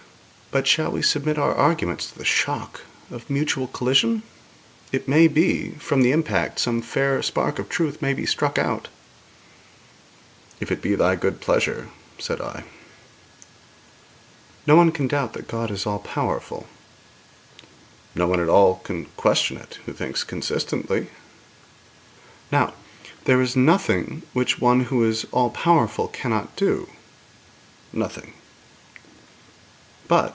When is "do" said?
26.57-26.89